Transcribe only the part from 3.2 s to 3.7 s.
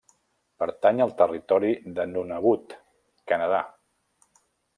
Canadà.